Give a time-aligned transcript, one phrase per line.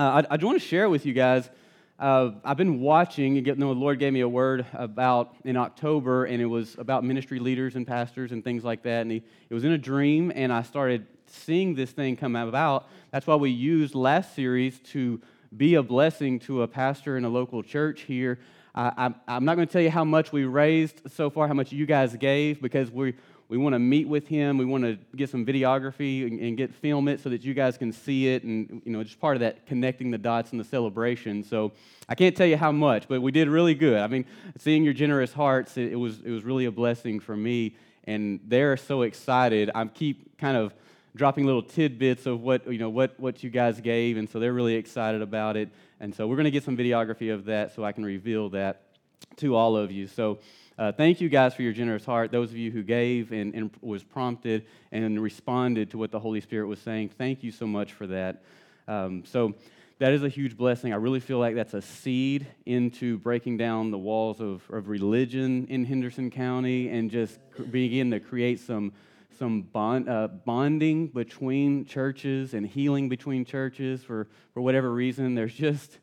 [0.00, 1.50] Uh, I, I want to share with you guys.
[1.98, 6.24] Uh, I've been watching, and get, the Lord gave me a word about in October,
[6.24, 9.02] and it was about ministry leaders and pastors and things like that.
[9.02, 12.88] And he, it was in a dream, and I started seeing this thing come about.
[13.10, 15.20] That's why we used last series to
[15.54, 18.38] be a blessing to a pastor in a local church here.
[18.74, 21.72] I, am not going to tell you how much we raised so far, how much
[21.72, 23.16] you guys gave, because we
[23.50, 24.58] we want to meet with him.
[24.58, 27.76] We want to get some videography and, and, get film it so that you guys
[27.76, 30.64] can see it, and you know, just part of that connecting the dots and the
[30.64, 31.42] celebration.
[31.42, 31.72] So
[32.08, 33.98] I can't tell you how much, but we did really good.
[33.98, 34.24] I mean,
[34.56, 37.74] seeing your generous hearts, it, it was it was really a blessing for me,
[38.04, 39.68] and they're so excited.
[39.74, 40.72] I keep kind of
[41.16, 44.52] dropping little tidbits of what you know what what you guys gave, and so they're
[44.52, 45.70] really excited about it.
[45.98, 48.82] And so we're going to get some videography of that so I can reveal that
[49.38, 50.06] to all of you.
[50.06, 50.38] So.
[50.80, 52.32] Uh, thank you guys for your generous heart.
[52.32, 56.40] Those of you who gave and, and, was prompted and responded to what the Holy
[56.40, 58.42] Spirit was saying, thank you so much for that.
[58.88, 59.56] Um, so
[59.98, 60.94] that is a huge blessing.
[60.94, 65.66] I really feel like that's a seed into breaking down the walls of, of religion
[65.66, 67.38] in Henderson County and just
[67.70, 68.92] begin to create some
[69.38, 75.34] some bond, uh, bonding between churches and healing between churches for, for whatever reason.
[75.34, 75.98] There's just,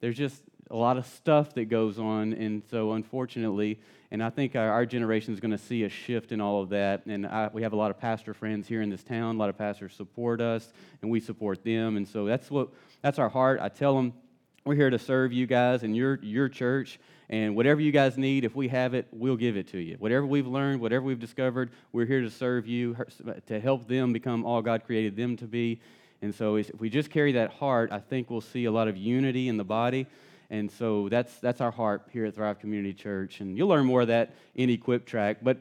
[0.00, 2.32] there's just a lot of stuff that goes on.
[2.32, 3.78] And so, unfortunately,
[4.10, 6.68] and I think our, our generation is going to see a shift in all of
[6.70, 7.04] that.
[7.06, 9.36] And I, we have a lot of pastor friends here in this town.
[9.36, 11.96] A lot of pastors support us, and we support them.
[11.96, 12.68] And so that's what
[13.02, 13.60] that's our heart.
[13.60, 14.12] I tell them
[14.64, 16.98] we're here to serve you guys and your your church.
[17.30, 19.96] And whatever you guys need, if we have it, we'll give it to you.
[19.98, 22.96] Whatever we've learned, whatever we've discovered, we're here to serve you,
[23.46, 25.80] to help them become all God created them to be.
[26.20, 28.96] And so if we just carry that heart, I think we'll see a lot of
[28.96, 30.06] unity in the body.
[30.50, 33.40] And so that's, that's our heart here at Thrive Community Church.
[33.40, 35.38] And you'll learn more of that in Equip Track.
[35.42, 35.58] But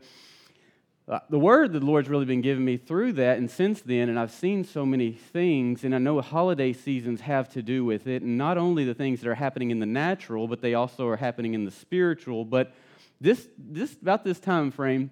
[1.07, 4.07] uh, the word that the Lord's really been giving me through that and since then,
[4.07, 8.07] and I've seen so many things, and I know holiday seasons have to do with
[8.07, 11.07] it, and not only the things that are happening in the natural, but they also
[11.09, 12.45] are happening in the spiritual.
[12.45, 12.73] But
[13.19, 15.11] this, this about this time frame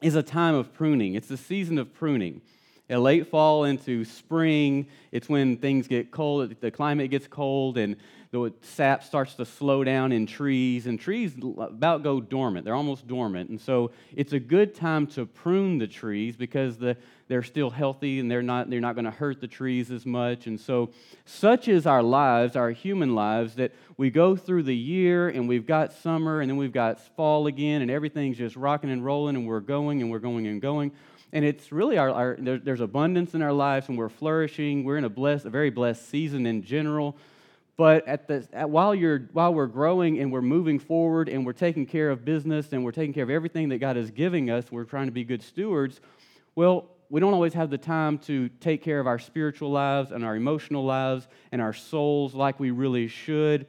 [0.00, 1.14] is a time of pruning.
[1.14, 2.40] It's a season of pruning.
[2.88, 7.96] A late fall into spring, it's when things get cold, the climate gets cold, and
[8.32, 12.64] the sap starts to slow down in trees, and trees about go dormant.
[12.64, 13.50] They're almost dormant.
[13.50, 16.96] And so it's a good time to prune the trees because the,
[17.28, 20.46] they're still healthy and they're not, they're not going to hurt the trees as much.
[20.46, 20.92] And so,
[21.26, 25.66] such is our lives, our human lives, that we go through the year and we've
[25.66, 29.46] got summer and then we've got fall again, and everything's just rocking and rolling, and
[29.46, 30.90] we're going and we're going and going
[31.34, 34.98] and it's really our, our there, there's abundance in our lives and we're flourishing we're
[34.98, 37.16] in a blessed a very blessed season in general
[37.82, 41.52] but at the, at, while, you're, while we're growing and we're moving forward and we're
[41.52, 44.70] taking care of business and we're taking care of everything that God is giving us,
[44.70, 46.00] we're trying to be good stewards.
[46.54, 50.24] Well, we don't always have the time to take care of our spiritual lives and
[50.24, 53.66] our emotional lives and our souls like we really should.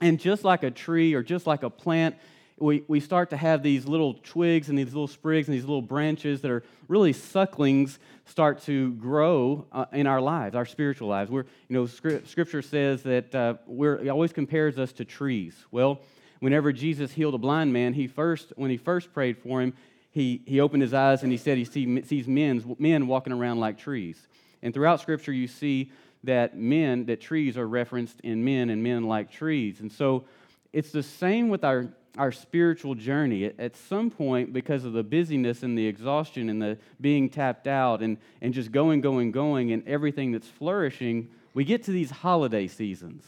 [0.00, 2.16] And just like a tree or just like a plant,
[2.62, 5.82] we, we start to have these little twigs and these little sprigs and these little
[5.82, 11.30] branches that are really sucklings start to grow uh, in our lives, our spiritual lives.
[11.30, 15.56] We're, you know, scripture says that uh, we're, it always compares us to trees.
[15.72, 16.00] Well,
[16.38, 19.74] whenever Jesus healed a blind man, he first, when he first prayed for him,
[20.12, 23.58] he, he opened his eyes and he said he see, sees men, men walking around
[23.58, 24.28] like trees.
[24.62, 25.90] And throughout scripture, you see
[26.22, 29.80] that men, that trees are referenced in men and men like trees.
[29.80, 30.26] And so
[30.72, 33.52] it's the same with our our spiritual journey.
[33.58, 38.02] At some point, because of the busyness and the exhaustion and the being tapped out
[38.02, 42.66] and, and just going, going, going, and everything that's flourishing, we get to these holiday
[42.66, 43.24] seasons.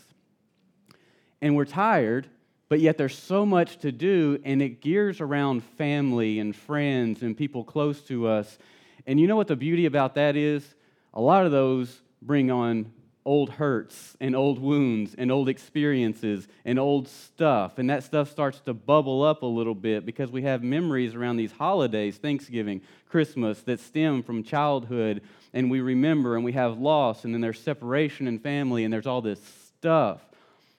[1.41, 2.27] And we're tired,
[2.69, 7.37] but yet there's so much to do, and it gears around family and friends and
[7.37, 8.59] people close to us.
[9.07, 10.75] And you know what the beauty about that is?
[11.13, 12.91] A lot of those bring on
[13.25, 17.79] old hurts and old wounds and old experiences and old stuff.
[17.79, 21.37] And that stuff starts to bubble up a little bit because we have memories around
[21.37, 25.23] these holidays, Thanksgiving, Christmas, that stem from childhood.
[25.53, 29.07] And we remember and we have loss, and then there's separation and family, and there's
[29.07, 29.41] all this
[29.79, 30.21] stuff.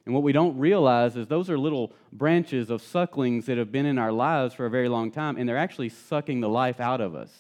[0.06, 3.88] And what we don't realize is those are little branches of sucklings that have been
[3.88, 7.02] in our lives for a very long time, and they're actually sucking the life out
[7.02, 7.32] of us.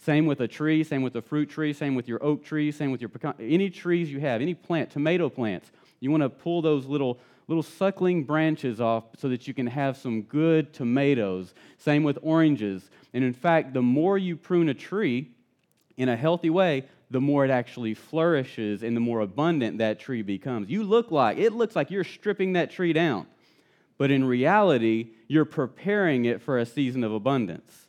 [0.00, 2.90] Same with a tree, same with a fruit tree, same with your oak tree, same
[2.90, 5.70] with your pecan, any trees you have, any plant, tomato plants.
[6.00, 7.18] You want to pull those little
[7.48, 11.54] little suckling branches off so that you can have some good tomatoes.
[11.78, 12.90] Same with oranges.
[13.14, 15.30] And in fact, the more you prune a tree
[15.96, 20.20] in a healthy way, the more it actually flourishes and the more abundant that tree
[20.20, 20.68] becomes.
[20.68, 23.26] You look like, it looks like you're stripping that tree down.
[23.96, 27.87] But in reality, you're preparing it for a season of abundance.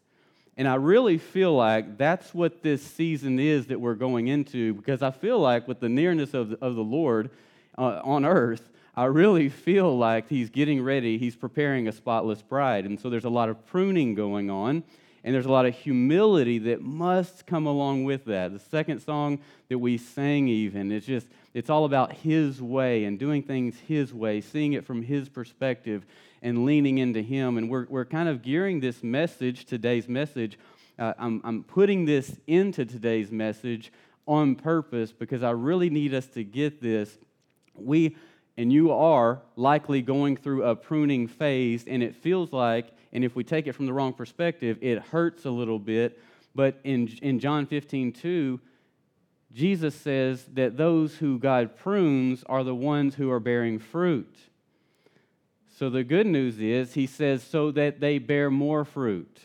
[0.60, 5.02] And I really feel like that's what this season is that we're going into because
[5.02, 7.30] I feel like with the nearness of the, of the Lord,
[7.78, 12.84] uh, on earth, I really feel like he's getting ready, he's preparing a spotless bride.
[12.84, 14.84] And so there's a lot of pruning going on,
[15.24, 18.52] and there's a lot of humility that must come along with that.
[18.52, 19.40] The second song
[19.70, 24.14] that we sang, even, it's just, it's all about his way and doing things his
[24.14, 26.06] way, seeing it from his perspective
[26.42, 27.58] and leaning into him.
[27.58, 30.58] And we're, we're kind of gearing this message, today's message,
[30.98, 33.92] uh, I'm, I'm putting this into today's message
[34.28, 37.18] on purpose because I really need us to get this.
[37.74, 38.18] We
[38.60, 43.34] and you are likely going through a pruning phase, and it feels like, and if
[43.34, 46.20] we take it from the wrong perspective, it hurts a little bit.
[46.54, 48.60] But in, in John 15, 2,
[49.54, 54.36] Jesus says that those who God prunes are the ones who are bearing fruit.
[55.80, 59.40] So the good news is, he says, so that they bear more fruit.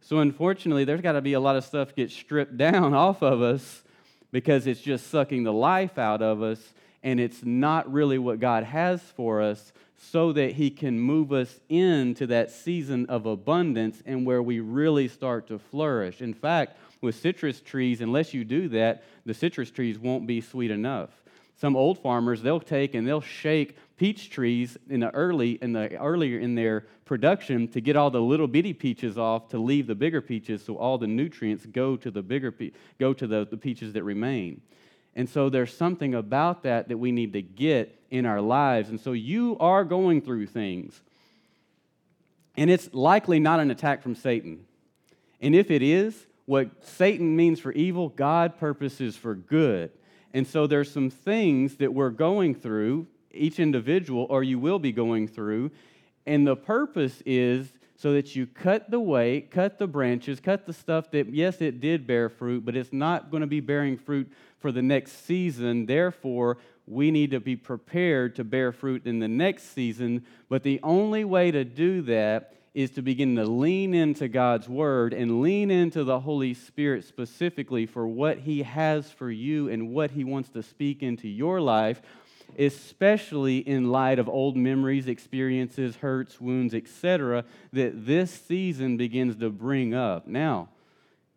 [0.00, 3.42] So unfortunately, there's got to be a lot of stuff get stripped down off of
[3.42, 3.82] us
[4.32, 6.72] because it's just sucking the life out of us
[7.02, 11.60] and it's not really what God has for us so that He can move us
[11.68, 16.22] into that season of abundance and where we really start to flourish.
[16.22, 20.70] In fact, with citrus trees, unless you do that, the citrus trees won't be sweet
[20.70, 21.10] enough.
[21.60, 25.96] Some old farmers, they'll take and they'll shake peach trees in the early in the
[25.96, 29.94] earlier in their production to get all the little bitty peaches off to leave the
[29.94, 32.54] bigger peaches so all the nutrients go to the bigger
[33.00, 34.60] go to the, the peaches that remain.
[35.16, 38.88] And so there's something about that that we need to get in our lives.
[38.88, 41.00] And so you are going through things.
[42.56, 44.64] And it's likely not an attack from Satan.
[45.40, 49.90] And if it is, what Satan means for evil, God purposes for good.
[50.38, 54.92] And so there's some things that we're going through, each individual, or you will be
[54.92, 55.72] going through.
[56.26, 60.72] And the purpose is so that you cut the weight, cut the branches, cut the
[60.72, 64.30] stuff that, yes, it did bear fruit, but it's not going to be bearing fruit
[64.60, 65.86] for the next season.
[65.86, 70.24] Therefore, we need to be prepared to bear fruit in the next season.
[70.48, 75.12] But the only way to do that is to begin to lean into God's Word
[75.12, 80.12] and lean into the Holy Spirit specifically for what He has for you and what
[80.12, 82.00] He wants to speak into your life,
[82.56, 89.50] especially in light of old memories, experiences, hurts, wounds, etc., that this season begins to
[89.50, 90.28] bring up.
[90.28, 90.68] Now,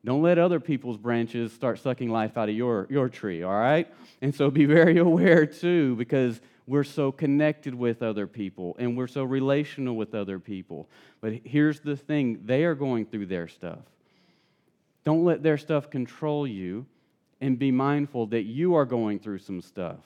[0.05, 3.91] don't let other people's branches start sucking life out of your, your tree, all right?
[4.21, 9.07] And so be very aware too, because we're so connected with other people and we're
[9.07, 10.87] so relational with other people.
[11.19, 13.79] But here's the thing they are going through their stuff.
[15.03, 16.85] Don't let their stuff control you
[17.39, 19.99] and be mindful that you are going through some stuff.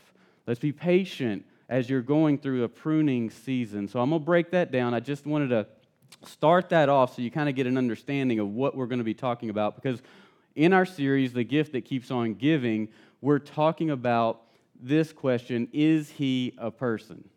[0.47, 3.87] Let's be patient as you're going through a pruning season.
[3.87, 4.93] So I'm going to break that down.
[4.93, 5.67] I just wanted to
[6.23, 9.05] start that off so you kind of get an understanding of what we're going to
[9.05, 10.01] be talking about because
[10.55, 12.87] in our series, The Gift That Keeps On Giving,
[13.21, 14.41] we're talking about
[14.81, 17.29] this question Is he a person?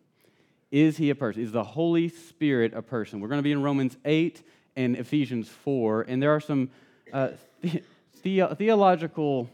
[0.70, 1.42] Is he a person?
[1.42, 3.20] Is the Holy Spirit a person?
[3.20, 4.42] We're going to be in Romans 8
[4.76, 6.70] and Ephesians 4, and there are some
[7.12, 7.30] uh,
[7.62, 7.82] the-
[8.22, 9.48] the- theological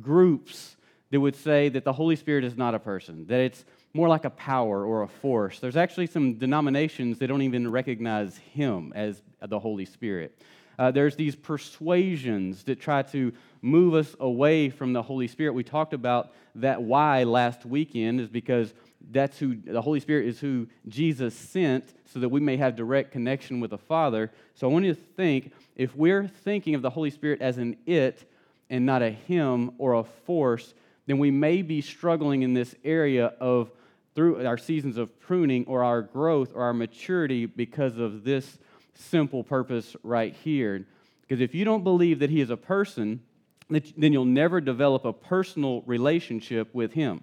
[0.00, 0.76] groups
[1.10, 4.24] that would say that the Holy Spirit is not a person, that it's more like
[4.24, 5.58] a power or a force.
[5.58, 10.40] There's actually some denominations that don't even recognize him as the Holy Spirit.
[10.80, 15.52] Uh, there's these persuasions that try to move us away from the Holy Spirit.
[15.52, 18.72] We talked about that why last weekend is because
[19.10, 23.12] that's who the Holy Spirit is who Jesus sent so that we may have direct
[23.12, 24.30] connection with the Father.
[24.54, 27.76] So I want you to think if we're thinking of the Holy Spirit as an
[27.84, 28.24] it
[28.70, 30.72] and not a him or a force,
[31.04, 33.70] then we may be struggling in this area of
[34.14, 38.58] through our seasons of pruning or our growth or our maturity because of this
[38.94, 40.86] simple purpose right here.
[41.22, 43.20] Because if you don't believe that He is a person,
[43.68, 47.22] then you'll never develop a personal relationship with Him.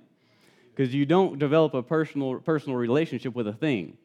[0.76, 3.98] Because you don't develop a personal, personal relationship with a thing.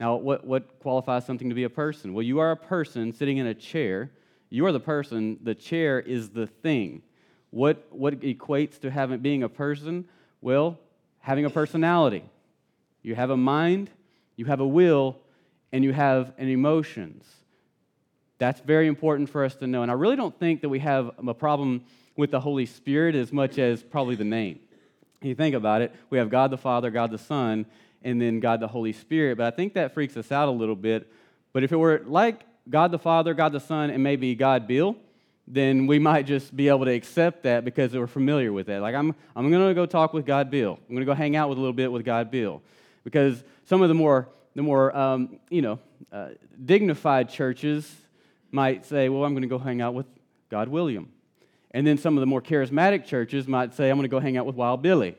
[0.00, 2.14] Now, what, what qualifies something to be a person?
[2.14, 4.10] Well, you are a person sitting in a chair.
[4.50, 7.02] You are the person, the chair is the thing.
[7.50, 10.06] What, what equates to having, being a person?
[10.40, 10.78] Well,
[11.20, 12.24] having a personality.
[13.02, 13.90] You have a mind,
[14.36, 15.16] you have a will,
[15.72, 17.24] and you have an emotions.
[18.38, 19.82] That's very important for us to know.
[19.82, 21.82] And I really don't think that we have a problem
[22.16, 24.60] with the Holy Spirit as much as probably the name.
[25.22, 27.66] you think about it, we have God the Father, God the Son,
[28.02, 29.38] and then God the Holy Spirit.
[29.38, 31.12] But I think that freaks us out a little bit.
[31.52, 34.96] But if it were like God the Father, God the Son, and maybe God Bill,
[35.46, 38.82] then we might just be able to accept that because we're familiar with that.
[38.82, 40.78] Like, I'm, I'm going to go talk with God Bill.
[40.88, 42.62] I'm going to go hang out with a little bit with God Bill.
[43.02, 45.78] Because some of the more, the more um, you know,
[46.10, 46.30] uh,
[46.64, 47.94] dignified churches
[48.50, 50.06] might say, well, I'm going to go hang out with
[50.50, 51.12] God William.
[51.70, 54.36] And then some of the more charismatic churches might say, I'm going to go hang
[54.36, 55.16] out with Wild Billy.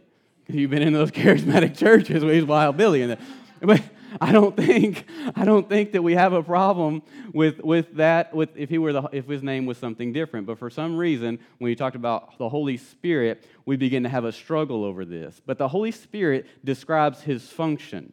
[0.50, 3.18] You've been in those charismatic churches with Wild Billy And.
[3.62, 3.82] But
[4.20, 5.06] I don't think
[5.36, 8.92] I don't think that we have a problem with, with that with if he were
[8.92, 10.48] the, if his name was something different.
[10.48, 14.26] But for some reason, when you talked about the Holy Spirit, we begin to have
[14.26, 15.40] a struggle over this.
[15.46, 18.12] But the Holy Spirit describes his function.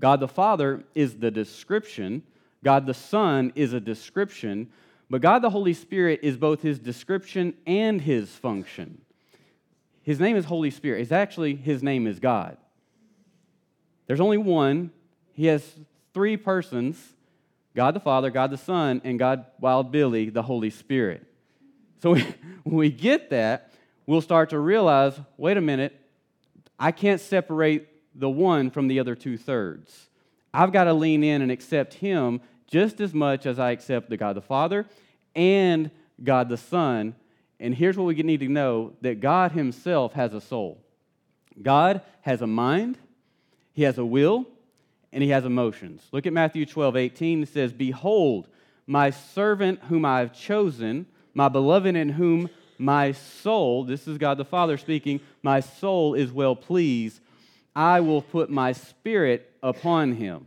[0.00, 2.22] God the Father is the description,
[2.64, 4.70] God the Son is a description,
[5.10, 9.00] but God the Holy Spirit is both his description and his function.
[10.02, 11.02] His name is Holy Spirit.
[11.02, 12.56] It's actually his name is God.
[14.06, 14.90] There's only one.
[15.34, 15.64] He has
[16.14, 17.14] three persons
[17.76, 21.24] God the Father, God the Son, and God, Wild Billy, the Holy Spirit.
[22.02, 22.14] So
[22.64, 23.72] when we get that,
[24.06, 25.94] we'll start to realize wait a minute,
[26.78, 27.87] I can't separate
[28.18, 30.08] the one from the other two thirds.
[30.52, 34.16] I've got to lean in and accept Him just as much as I accept the
[34.16, 34.86] God the Father
[35.34, 35.90] and
[36.22, 37.14] God the Son.
[37.60, 40.82] And here's what we need to know that God Himself has a soul.
[41.60, 42.98] God has a mind,
[43.72, 44.46] He has a will,
[45.12, 46.02] and He has emotions.
[46.12, 47.42] Look at Matthew 12, 18.
[47.42, 48.48] It says, Behold,
[48.86, 52.48] my servant whom I have chosen, my beloved in whom
[52.78, 57.20] my soul, this is God the Father speaking, my soul is well pleased.
[57.78, 60.46] I will put my spirit upon him.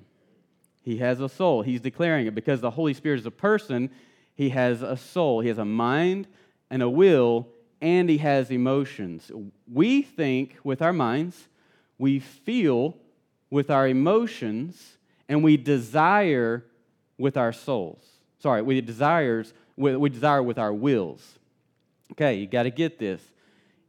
[0.82, 1.62] He has a soul.
[1.62, 3.90] He's declaring it because the Holy Spirit is a person.
[4.36, 5.40] He has a soul.
[5.40, 6.28] He has a mind
[6.70, 7.48] and a will,
[7.80, 9.32] and he has emotions.
[9.66, 11.48] We think with our minds,
[11.98, 12.98] we feel
[13.50, 14.98] with our emotions,
[15.30, 16.66] and we desire
[17.18, 18.06] with our souls.
[18.40, 21.40] Sorry, we desires we desire with our wills.
[22.12, 23.22] Okay, you got to get this.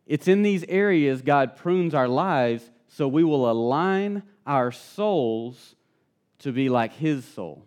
[0.07, 5.75] It's in these areas God prunes our lives so we will align our souls
[6.41, 7.65] to be like His soul.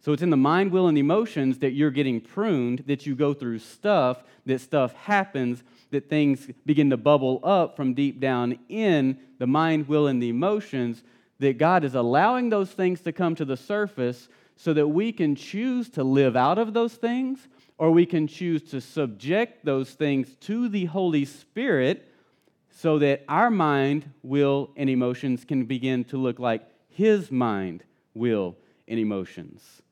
[0.00, 3.34] So it's in the mind, will, and emotions that you're getting pruned, that you go
[3.34, 9.18] through stuff, that stuff happens, that things begin to bubble up from deep down in
[9.38, 11.04] the mind, will, and the emotions,
[11.38, 15.36] that God is allowing those things to come to the surface so that we can
[15.36, 17.46] choose to live out of those things
[17.78, 22.09] or we can choose to subject those things to the Holy Spirit
[22.80, 27.84] so that our mind, will, and emotions can begin to look like His mind,
[28.14, 28.56] will,
[28.88, 29.82] and emotions.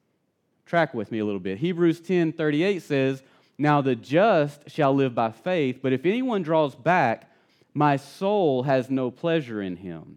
[0.65, 1.59] Track with me a little bit.
[1.59, 3.23] Hebrews 10 38 says,
[3.59, 7.31] Now the just shall live by faith, but if anyone draws back,
[7.75, 10.17] my soul has no pleasure in him.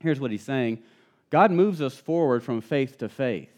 [0.00, 0.82] Here's what he's saying
[1.28, 3.50] God moves us forward from faith to faith,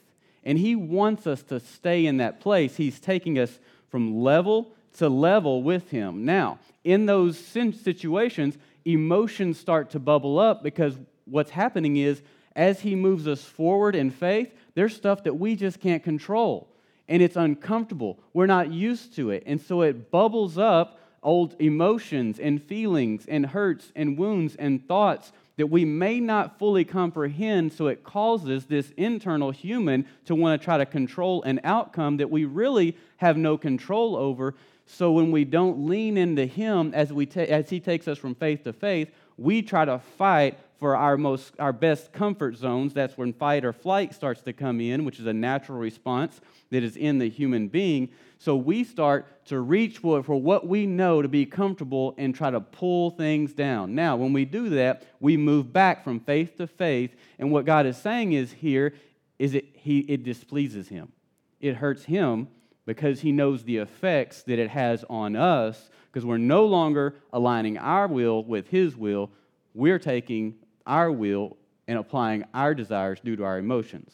[0.43, 2.77] and He wants us to stay in that place.
[2.77, 6.25] He's taking us from level to level with Him.
[6.25, 6.59] Now,
[6.89, 12.23] in those situations, emotions start to bubble up because what's happening is
[12.57, 16.67] as He moves us forward in faith, there's stuff that we just can't control.
[17.07, 18.19] And it's uncomfortable.
[18.33, 19.43] We're not used to it.
[19.45, 25.33] And so it bubbles up old emotions and feelings and hurts and wounds and thoughts
[25.59, 27.75] that we may not fully comprehend.
[27.75, 32.31] So it causes this internal human to want to try to control an outcome that
[32.31, 34.55] we really have no control over.
[34.91, 38.35] So when we don't lean into Him as, we ta- as He takes us from
[38.35, 42.95] faith to faith, we try to fight for our most our best comfort zones.
[42.95, 46.41] That's when fight or flight starts to come in which is a natural response
[46.71, 48.09] that is in the human being.
[48.39, 52.51] So we start to reach for, for what we know to be comfortable and try
[52.51, 53.95] to pull things down.
[53.95, 57.85] Now when we do that we move back from faith to faith and what god
[57.85, 58.95] is saying is here
[59.39, 61.13] is it he it displeases him.
[61.61, 62.49] It hurts him
[62.89, 67.77] because he knows the effects that it has on us because we're no longer aligning
[67.77, 69.31] our will with his will.
[69.75, 70.55] We're taking
[70.87, 74.11] our will and applying our desires due to our emotions.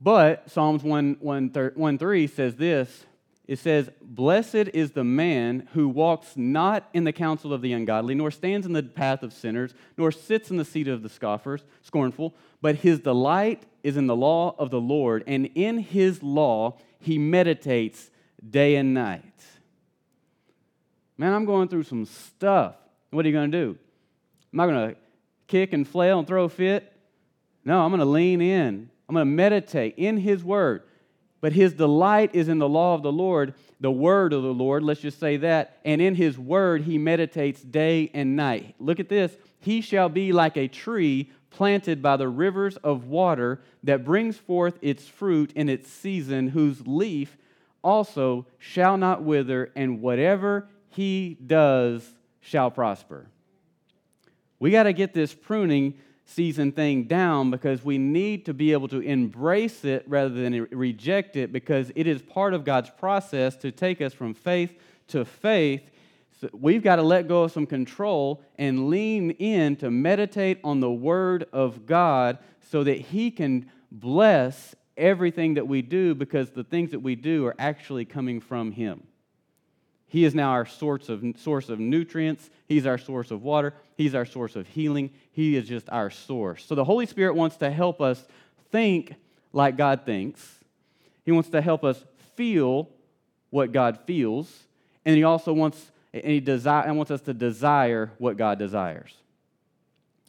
[0.00, 3.04] But Psalms 1, 1, 1 3 says this
[3.46, 8.14] it says, Blessed is the man who walks not in the counsel of the ungodly,
[8.14, 11.64] nor stands in the path of sinners, nor sits in the seat of the scoffers,
[11.82, 16.78] scornful, but his delight is in the law of the Lord, and in his law
[17.04, 18.10] he meditates
[18.48, 19.22] day and night.
[21.16, 22.74] Man, I'm going through some stuff.
[23.10, 23.78] What are you going to do?
[24.52, 24.96] Am I going to
[25.46, 26.92] kick and flail and throw a fit?
[27.64, 28.90] No, I'm going to lean in.
[29.08, 30.82] I'm going to meditate in his word.
[31.40, 34.82] But his delight is in the law of the Lord, the word of the Lord,
[34.82, 35.78] let's just say that.
[35.84, 38.74] And in his word, he meditates day and night.
[38.78, 39.36] Look at this.
[39.60, 44.76] He shall be like a tree planted by the rivers of water that brings forth
[44.82, 47.36] its fruit in its season, whose leaf
[47.82, 53.26] also shall not wither, and whatever he does shall prosper.
[54.58, 55.94] We got to get this pruning
[56.24, 61.36] season thing down because we need to be able to embrace it rather than reject
[61.36, 64.74] it because it is part of God's process to take us from faith
[65.08, 65.82] to faith
[66.44, 70.80] So we've got to let go of some control and lean in to meditate on
[70.80, 72.36] the Word of God
[72.70, 77.46] so that He can bless everything that we do because the things that we do
[77.46, 79.06] are actually coming from Him.
[80.06, 82.50] He is now our source of, source of nutrients.
[82.68, 83.72] He's our source of water.
[83.96, 85.12] He's our source of healing.
[85.32, 86.62] He is just our source.
[86.66, 88.22] So the Holy Spirit wants to help us
[88.70, 89.14] think
[89.54, 90.58] like God thinks.
[91.24, 92.04] He wants to help us
[92.36, 92.90] feel
[93.48, 94.64] what God feels.
[95.06, 95.90] And He also wants,
[96.22, 99.12] and he desire, and wants us to desire what God desires.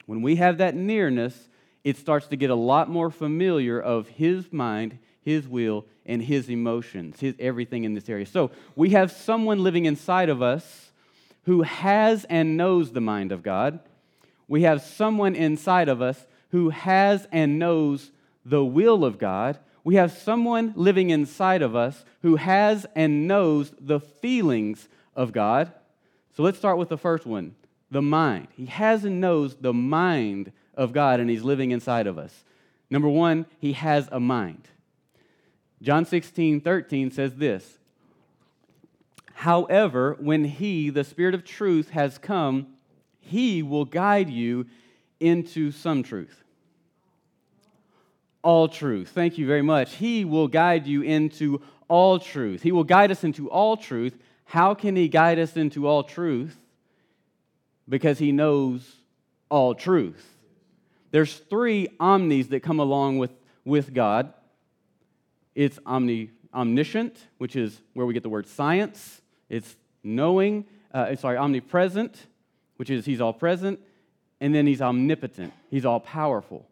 [0.08, 1.48] When we have that nearness,
[1.84, 6.50] it starts to get a lot more familiar of His mind, His will, and His
[6.50, 8.26] emotions, His everything in this area.
[8.26, 10.92] So we have someone living inside of us
[11.44, 13.80] who has and knows the mind of God.
[14.48, 18.10] We have someone inside of us who has and knows
[18.44, 19.60] the will of God.
[19.84, 25.72] We have someone living inside of us who has and knows the feelings of God.
[26.36, 27.56] So let's start with the first one
[27.92, 28.48] the mind.
[28.56, 32.44] He has and knows the mind of God, and He's living inside of us.
[32.90, 34.68] Number one, He has a mind.
[35.82, 37.78] John 16, 13 says this
[39.34, 42.68] However, when He, the Spirit of truth, has come,
[43.20, 44.66] He will guide you
[45.20, 46.44] into some truth.
[48.42, 49.10] All truth.
[49.10, 49.96] Thank you very much.
[49.96, 52.62] He will guide you into all truth.
[52.62, 54.18] He will guide us into all truth.
[54.46, 56.58] How can He guide us into all truth?
[57.88, 58.96] Because He knows
[59.50, 60.38] all truth.
[61.12, 63.32] There's three omnis that come along with,
[63.64, 64.34] with God
[65.56, 69.22] it's omni, omniscient, which is where we get the word science.
[69.50, 72.28] It's knowing, uh, sorry, omnipresent,
[72.76, 73.80] which is he's all present.
[74.42, 76.68] And then he's omnipotent, he's all powerful.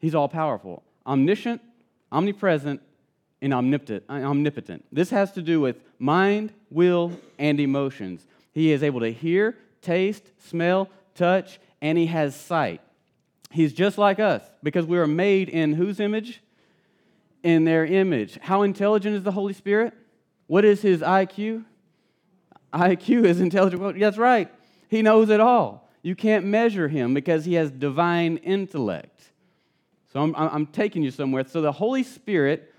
[0.00, 0.82] He's all powerful.
[1.06, 1.62] Omniscient,
[2.10, 2.82] omnipresent,
[3.42, 4.84] and omnipotent.
[4.92, 8.24] This has to do with mind, will, and emotions.
[8.52, 12.80] He is able to hear, taste, smell, touch, and he has sight.
[13.50, 16.40] He's just like us because we are made in whose image?
[17.42, 18.38] In their image.
[18.40, 19.92] How intelligent is the Holy Spirit?
[20.46, 21.64] What is his IQ?
[22.72, 23.98] IQ is intelligent.
[23.98, 24.50] That's right.
[24.88, 25.90] He knows it all.
[26.02, 29.30] You can't measure him because he has divine intellect.
[30.12, 31.44] So I'm, I'm taking you somewhere.
[31.46, 32.71] So the Holy Spirit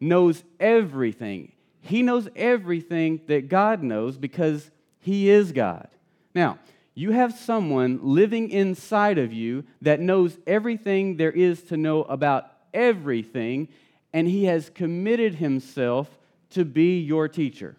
[0.00, 1.52] knows everything.
[1.80, 5.88] He knows everything that God knows because he is God.
[6.34, 6.58] Now,
[6.94, 12.50] you have someone living inside of you that knows everything there is to know about
[12.72, 13.68] everything,
[14.12, 16.08] and he has committed himself
[16.50, 17.76] to be your teacher.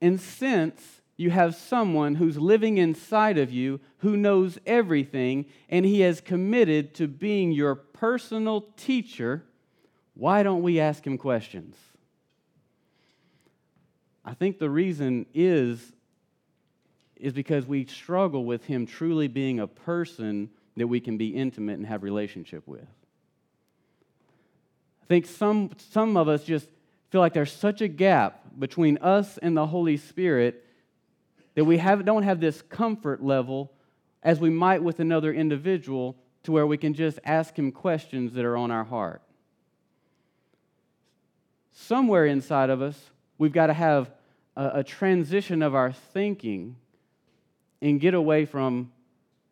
[0.00, 6.00] And since you have someone who's living inside of you who knows everything, and he
[6.00, 9.44] has committed to being your personal teacher,
[10.14, 11.76] why don't we ask him questions?
[14.24, 15.92] I think the reason is
[17.16, 21.74] is because we struggle with him truly being a person that we can be intimate
[21.74, 22.88] and have relationship with.
[25.02, 26.66] I think some, some of us just
[27.10, 30.64] feel like there's such a gap between us and the Holy Spirit
[31.54, 33.70] that we have, don't have this comfort level
[34.22, 38.44] as we might with another individual to where we can just ask him questions that
[38.44, 39.22] are on our heart.
[41.72, 44.10] Somewhere inside of us, we've got to have
[44.56, 46.76] a, a transition of our thinking
[47.80, 48.92] and get away from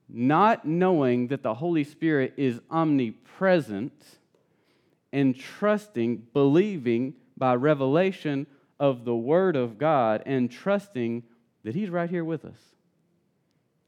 [0.09, 3.92] not knowing that the Holy Spirit is omnipresent
[5.12, 8.46] and trusting, believing by revelation
[8.78, 11.22] of the Word of God and trusting
[11.64, 12.59] that He's right here with us,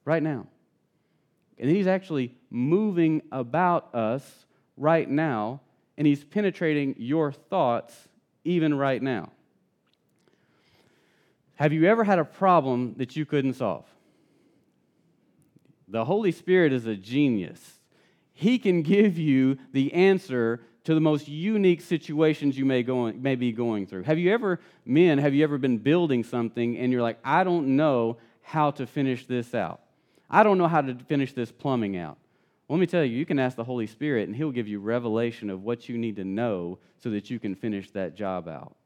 [0.05, 0.47] right now.
[1.59, 5.61] And He's actually moving about us right now,
[5.97, 8.09] and He's penetrating your thoughts
[8.45, 9.31] even right now.
[11.57, 13.85] Have you ever had a problem that you couldn't solve?
[15.89, 17.79] The Holy Spirit is a genius.
[18.33, 23.37] He can give you the answer to the most unique situations you may, go, may
[23.37, 24.03] be going through.
[24.03, 27.77] Have you ever, men, have you ever been building something and you're like, I don't
[27.77, 29.81] know how to finish this out?
[30.29, 32.19] I don't know how to finish this plumbing out.
[32.69, 34.81] Well, let me tell you, you can ask the Holy Spirit and He'll give you
[34.81, 38.77] revelation of what you need to know so that you can finish that job out.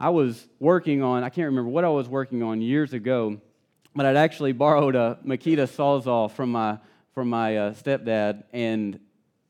[0.00, 3.40] I was working on, I can't remember what I was working on years ago,
[3.96, 6.78] but I'd actually borrowed a Makita Sawzall from my,
[7.12, 9.00] from my uh, stepdad, and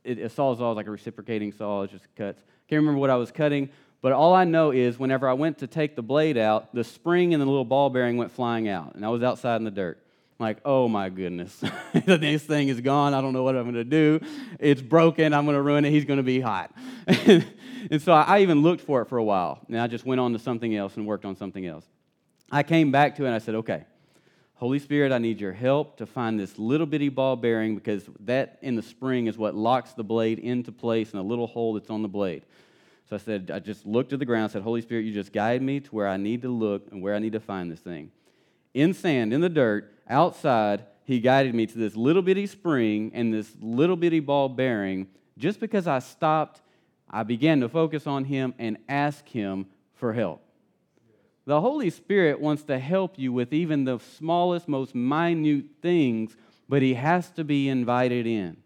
[0.04, 2.42] it, a Sawzall is like a reciprocating saw, it just cuts.
[2.66, 3.68] Can't remember what I was cutting,
[4.00, 7.34] but all I know is whenever I went to take the blade out, the spring
[7.34, 10.02] and the little ball bearing went flying out, and I was outside in the dirt.
[10.40, 11.64] Like, oh my goodness,
[12.06, 13.12] this thing is gone.
[13.12, 14.20] I don't know what I'm going to do.
[14.60, 15.34] It's broken.
[15.34, 15.90] I'm going to ruin it.
[15.90, 16.72] He's going to be hot.
[17.08, 19.58] and so I even looked for it for a while.
[19.66, 21.84] And I just went on to something else and worked on something else.
[22.52, 23.84] I came back to it and I said, okay,
[24.54, 28.58] Holy Spirit, I need your help to find this little bitty ball bearing because that
[28.62, 31.90] in the spring is what locks the blade into place in a little hole that's
[31.90, 32.44] on the blade.
[33.10, 35.62] So I said, I just looked at the ground, said, Holy Spirit, you just guide
[35.62, 38.10] me to where I need to look and where I need to find this thing.
[38.74, 43.32] In sand, in the dirt, outside, he guided me to this little bitty spring and
[43.32, 45.08] this little bitty ball bearing.
[45.38, 46.60] Just because I stopped,
[47.08, 50.42] I began to focus on him and ask him for help.
[51.48, 56.36] The Holy Spirit wants to help you with even the smallest, most minute things,
[56.68, 58.58] but He has to be invited in.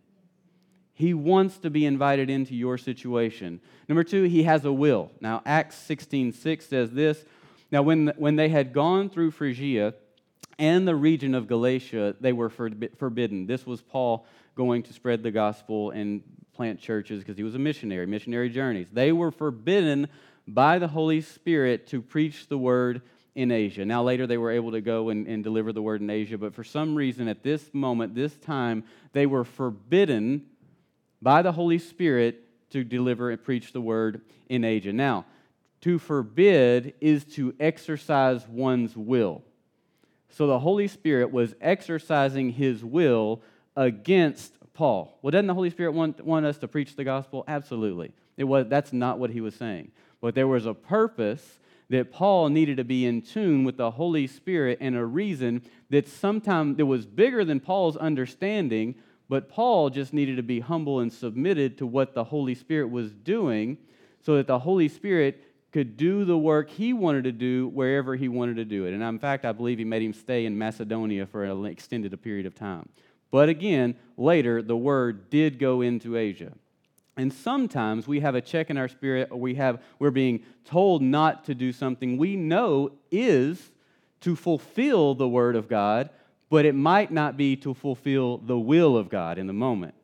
[0.92, 3.61] He wants to be invited into your situation.
[3.88, 5.12] Number two, He has a will.
[5.20, 7.24] Now, Acts 16 6 says this.
[7.70, 9.94] Now, when, when they had gone through Phrygia
[10.58, 13.46] and the region of Galatia, they were forbidden.
[13.46, 17.58] This was Paul going to spread the gospel and plant churches because he was a
[17.58, 18.88] missionary, missionary journeys.
[18.92, 20.08] They were forbidden
[20.46, 23.02] by the Holy Spirit to preach the word
[23.34, 23.84] in Asia.
[23.84, 26.54] Now, later they were able to go and, and, deliver the word in Asia, but
[26.54, 30.44] for some reason, at this moment, this time, they were forbidden
[31.22, 34.92] by the Holy Spirit to deliver and preach the word in Asia.
[34.92, 35.24] Now,
[35.82, 39.42] to forbid is to exercise one's will.
[40.33, 43.42] So the Holy Spirit was exercising his will
[43.77, 45.18] against Paul.
[45.21, 47.45] Well, doesn't the Holy Spirit want, want us to preach the gospel?
[47.47, 48.12] Absolutely.
[48.38, 49.92] It was, that's not what he was saying.
[50.23, 51.59] But there was a purpose
[51.90, 56.09] that Paul needed to be in tune with the Holy Spirit and a reason that
[56.09, 58.95] sometimes that was bigger than Paul's understanding,
[59.29, 63.12] but Paul just needed to be humble and submitted to what the Holy Spirit was
[63.12, 63.77] doing
[64.23, 68.28] so that the Holy Spirit could do the work he wanted to do wherever he
[68.28, 68.92] wanted to do it.
[68.92, 72.46] And in fact, I believe he made him stay in Macedonia for an extended period
[72.46, 72.88] of time.
[73.30, 76.52] But again, later, the word did go into Asia.
[77.16, 81.02] And sometimes we have a check in our spirit, or we have, we're being told
[81.02, 83.70] not to do something we know is
[84.20, 86.11] to fulfill the Word of God,
[86.48, 89.94] but it might not be to fulfill the will of God in the moment.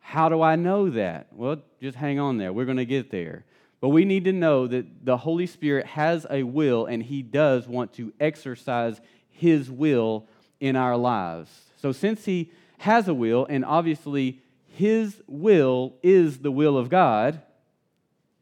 [0.00, 1.28] How do I know that?
[1.32, 2.52] Well, just hang on there.
[2.52, 3.44] We're going to get there.
[3.84, 7.68] But we need to know that the Holy Spirit has a will, and He does
[7.68, 10.26] want to exercise His will
[10.58, 11.50] in our lives.
[11.82, 14.40] So, since He has a will, and obviously
[14.74, 17.42] his will is the will of God.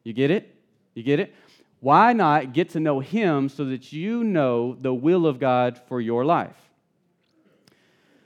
[0.05, 0.55] You get it?
[0.94, 1.35] You get it?
[1.81, 6.00] Why not get to know Him so that you know the will of God for
[6.00, 6.57] your life?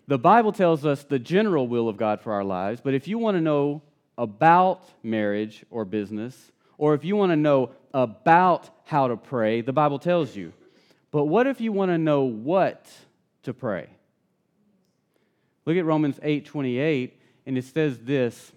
[0.07, 3.17] The Bible tells us the general will of God for our lives, but if you
[3.17, 3.81] want to know
[4.19, 9.73] about marriage or business, or if you want to know about how to pray, the
[9.73, 10.53] Bible tells you.
[11.11, 12.87] But what if you want to know what
[13.45, 13.89] to pray?
[15.65, 18.53] Look at Romans 8 28 and it says this.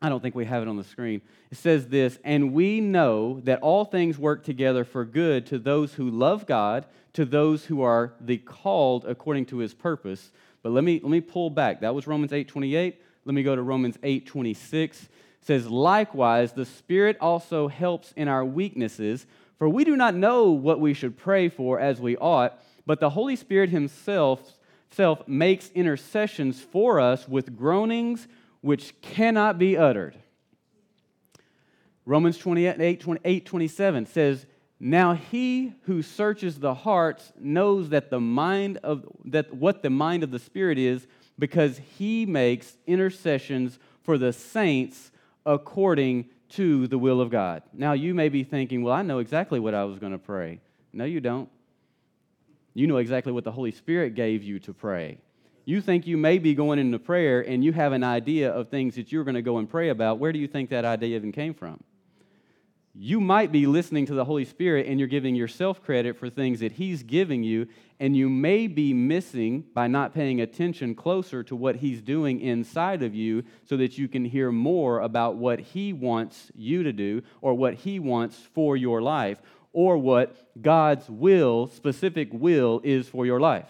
[0.00, 1.22] I don't think we have it on the screen.
[1.50, 5.94] It says this, and we know that all things work together for good to those
[5.94, 10.30] who love God, to those who are the called according to his purpose.
[10.62, 11.80] But let me let me pull back.
[11.80, 12.94] That was Romans 8:28.
[13.24, 15.08] Let me go to Romans 8:26.
[15.48, 20.78] Says, "Likewise, the Spirit also helps in our weaknesses, for we do not know what
[20.78, 24.58] we should pray for as we ought, but the Holy Spirit himself
[24.90, 28.28] self makes intercessions for us with groanings
[28.60, 30.16] which cannot be uttered.
[32.04, 34.44] Romans 28, 28 27 says,
[34.78, 40.22] Now he who searches the hearts knows that the mind of that what the mind
[40.22, 41.06] of the Spirit is,
[41.38, 45.10] because he makes intercessions for the saints
[45.48, 47.62] according to the will of God.
[47.72, 50.60] Now you may be thinking, well, I know exactly what I was going to pray.
[50.92, 51.48] No, you don't.
[52.74, 55.18] You know exactly what the Holy Spirit gave you to pray.
[55.64, 58.94] You think you may be going into prayer and you have an idea of things
[58.94, 60.18] that you're going to go and pray about.
[60.18, 61.82] Where do you think that idea even came from?
[62.94, 66.60] You might be listening to the Holy Spirit and you're giving yourself credit for things
[66.60, 67.68] that He's giving you,
[68.00, 73.02] and you may be missing by not paying attention closer to what He's doing inside
[73.02, 77.22] of you so that you can hear more about what He wants you to do
[77.40, 79.40] or what He wants for your life
[79.72, 83.68] or what God's will, specific will, is for your life.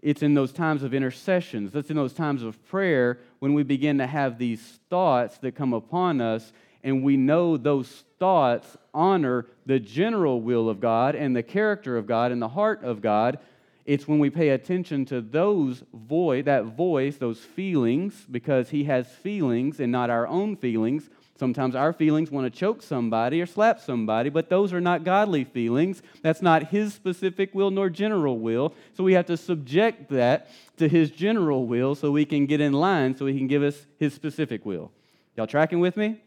[0.00, 3.98] It's in those times of intercessions, that's in those times of prayer when we begin
[3.98, 6.52] to have these thoughts that come upon us,
[6.84, 12.06] and we know those thoughts honor the general will of God and the character of
[12.06, 13.38] God and the heart of God.
[13.84, 19.08] It's when we pay attention to those voice, that voice, those feelings, because He has
[19.08, 21.08] feelings and not our own feelings
[21.42, 25.42] Sometimes our feelings want to choke somebody or slap somebody, but those are not godly
[25.42, 26.00] feelings.
[26.22, 28.74] That's not His specific will nor general will.
[28.94, 32.72] So we have to subject that to His general will so we can get in
[32.72, 34.92] line so He can give us His specific will.
[35.36, 36.20] Y'all tracking with me?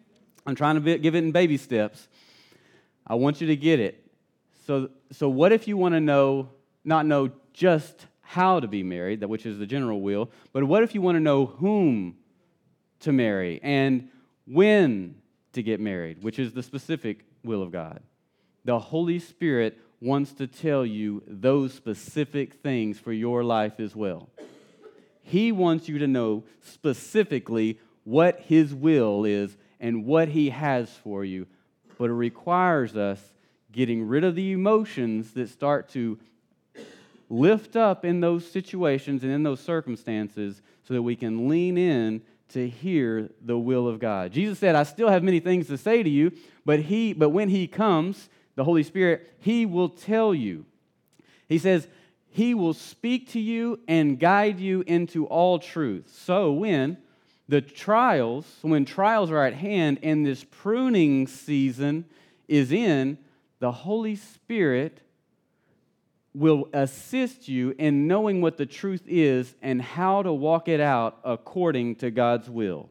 [0.45, 2.07] I'm trying to give it in baby steps.
[3.07, 4.05] I want you to get it.
[4.65, 6.49] So, so what if you want to know,
[6.83, 10.95] not know just how to be married, which is the general will, but what if
[10.95, 12.17] you want to know whom
[13.01, 14.09] to marry and
[14.47, 15.15] when
[15.53, 18.01] to get married, which is the specific will of God?
[18.65, 24.29] The Holy Spirit wants to tell you those specific things for your life as well.
[25.21, 31.23] He wants you to know specifically what His will is and what He has for
[31.23, 31.45] you,
[31.99, 33.21] but it requires us
[33.71, 36.17] getting rid of the emotions that start to
[37.29, 42.23] lift up in those situations and in those circumstances so that we can lean in
[42.49, 44.31] to hear the will of God.
[44.31, 46.31] Jesus said, I still have many things to say to you,
[46.65, 50.65] but he but when he comes, the Holy Spirit, he will tell you.
[51.47, 51.87] He says,
[52.29, 56.11] he will speak to you and guide you into all truth.
[56.11, 56.97] So when
[57.47, 62.05] the trials, when trials are at hand and this pruning season
[62.47, 63.17] is in,
[63.59, 65.01] the Holy Spirit
[66.33, 71.19] will assist you in knowing what the truth is and how to walk it out
[71.23, 72.89] according to God's will.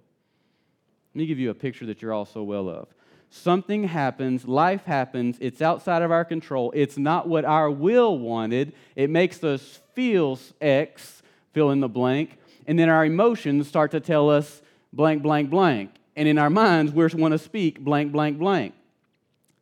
[1.14, 2.88] Let me give you a picture that you're all so well of.
[3.31, 8.73] Something happens, life happens, it's outside of our control, it's not what our will wanted,
[8.95, 14.00] it makes us feel X, fill in the blank, and then our emotions start to
[14.00, 15.90] tell us blank, blank, blank.
[16.16, 18.74] And in our minds, we want to speak blank, blank, blank.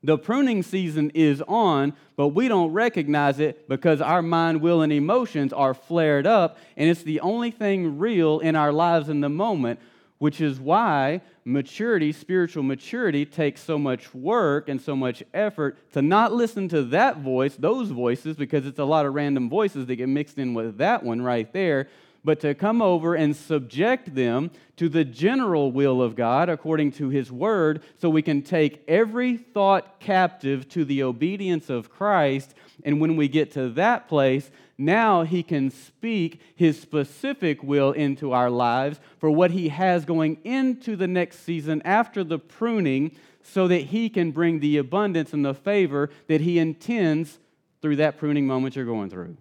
[0.05, 4.93] The pruning season is on, but we don't recognize it because our mind, will, and
[4.93, 9.29] emotions are flared up, and it's the only thing real in our lives in the
[9.29, 9.79] moment,
[10.19, 16.03] which is why maturity, spiritual maturity, takes so much work and so much effort to
[16.03, 19.97] not listen to that voice, those voices, because it's a lot of random voices that
[19.97, 21.89] get mixed in with that one right there,
[22.25, 27.09] but to come over and subject them to the general will of God according to
[27.09, 32.55] His Word, so we can take every thought captive to the obedience of Christ.
[32.85, 38.33] And when we get to that place, now He can speak His specific will into
[38.33, 43.67] our lives for what He has going into the next season after the pruning, so
[43.67, 47.41] that He can bring the abundance and the favor that He intends
[47.81, 49.37] through that pruning moment you're going through.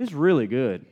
[0.00, 0.84] It's really good.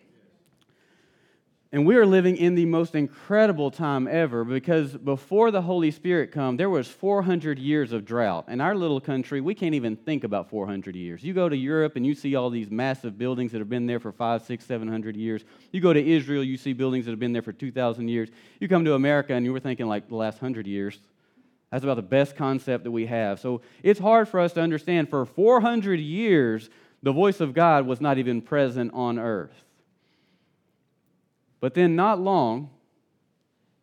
[1.73, 6.33] And we are living in the most incredible time ever because before the Holy Spirit
[6.33, 8.49] come, there was 400 years of drought.
[8.49, 11.23] In our little country, we can't even think about 400 years.
[11.23, 14.01] You go to Europe and you see all these massive buildings that have been there
[14.01, 15.45] for five, six, seven hundred years.
[15.71, 18.31] You go to Israel, you see buildings that have been there for 2,000 years.
[18.59, 20.99] You come to America and you were thinking like the last hundred years.
[21.71, 23.39] That's about the best concept that we have.
[23.39, 25.09] So it's hard for us to understand.
[25.09, 26.69] For 400 years,
[27.05, 29.55] the voice of God was not even present on earth.
[31.61, 32.71] But then, not long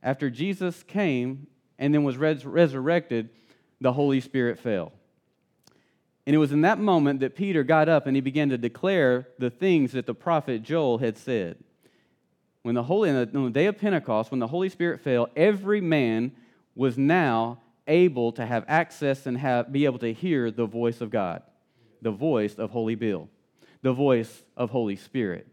[0.02, 3.30] after Jesus came and then was res- resurrected,
[3.80, 4.92] the Holy Spirit fell.
[6.26, 9.28] And it was in that moment that Peter got up and he began to declare
[9.40, 11.58] the things that the prophet Joel had said.
[12.64, 16.34] When the Holy, on the day of Pentecost, when the Holy Spirit fell, every man
[16.76, 21.10] was now able to have access and have, be able to hear the voice of
[21.10, 21.44] God,
[22.02, 23.30] the voice of Holy Bill,
[23.82, 25.48] the voice of Holy Spirit.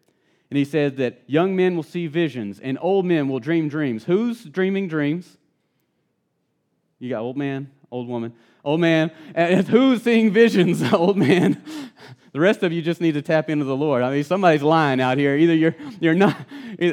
[0.50, 4.04] And he says that young men will see visions and old men will dream dreams.
[4.04, 5.36] Who's dreaming dreams?
[6.98, 9.10] You got old man, old woman, old man.
[9.34, 10.82] And who's seeing visions?
[10.92, 11.62] old man.
[12.32, 14.02] The rest of you just need to tap into the Lord.
[14.02, 15.36] I mean, somebody's lying out here.
[15.36, 16.36] Either you're, you're not,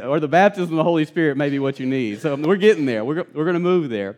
[0.04, 2.22] or the baptism of the Holy Spirit may be what you need.
[2.22, 3.04] So we're getting there.
[3.04, 4.18] We're, we're going to move there.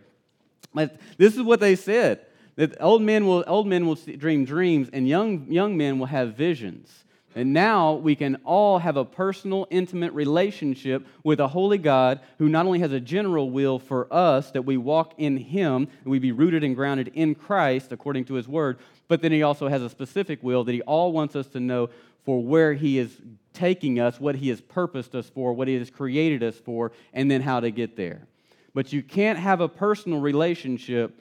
[0.73, 4.89] But this is what they said that old men will, old men will dream dreams
[4.93, 7.05] and young, young men will have visions.
[7.35, 12.47] And now we can all have a personal, intimate relationship with a holy God who
[12.47, 16.19] not only has a general will for us that we walk in Him and we
[16.19, 19.81] be rooted and grounded in Christ according to His Word, but then He also has
[19.81, 21.89] a specific will that He all wants us to know
[22.23, 23.19] for where He is
[23.53, 27.29] taking us, what He has purposed us for, what He has created us for, and
[27.31, 28.27] then how to get there.
[28.73, 31.19] But you can't have a personal relationship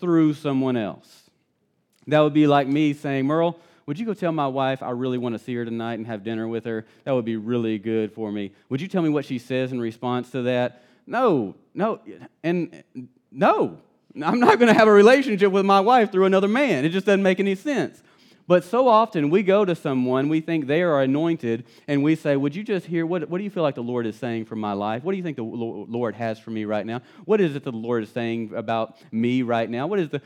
[0.00, 1.30] through someone else.
[2.06, 5.18] That would be like me saying, Merle, would you go tell my wife I really
[5.18, 6.84] want to see her tonight and have dinner with her?
[7.04, 8.52] That would be really good for me.
[8.68, 10.82] Would you tell me what she says in response to that?
[11.06, 12.00] No, no,
[12.42, 12.82] and
[13.30, 13.78] no.
[14.22, 16.84] I'm not going to have a relationship with my wife through another man.
[16.84, 18.02] It just doesn't make any sense.
[18.48, 22.36] But so often we go to someone, we think they are anointed, and we say,
[22.36, 24.54] Would you just hear what, what do you feel like the Lord is saying for
[24.54, 25.02] my life?
[25.02, 27.02] What do you think the Lord has for me right now?
[27.24, 29.88] What is it the Lord is saying about me right now?
[29.88, 30.22] What is the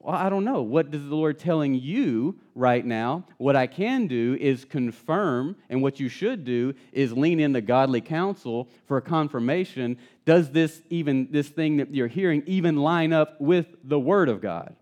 [0.00, 0.62] Well, I don't know.
[0.62, 3.24] What is the Lord telling you right now?
[3.36, 8.00] What I can do is confirm, and what you should do is lean into godly
[8.00, 9.98] counsel for confirmation.
[10.24, 14.40] Does this even this thing that you're hearing even line up with the Word of
[14.40, 14.74] God?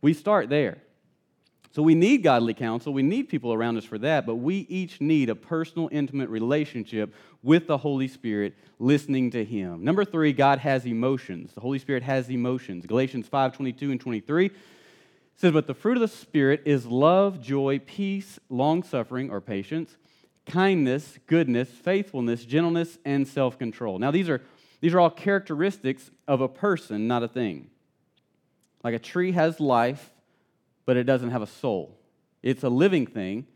[0.00, 0.78] We start there.
[1.72, 2.92] So we need godly counsel.
[2.92, 7.14] We need people around us for that, but we each need a personal, intimate relationship
[7.42, 9.82] with the Holy Spirit, listening to Him.
[9.82, 11.54] Number three, God has emotions.
[11.54, 12.84] The Holy Spirit has emotions.
[12.84, 14.50] Galatians 5 22 and 23
[15.36, 19.96] says, But the fruit of the Spirit is love, joy, peace, long suffering or patience,
[20.44, 23.98] kindness, goodness, faithfulness, gentleness, and self control.
[23.98, 24.42] Now, these are,
[24.82, 27.70] these are all characteristics of a person, not a thing.
[28.84, 30.11] Like a tree has life,
[30.84, 31.98] but it doesn't have a soul.
[32.42, 33.46] It's a living thing,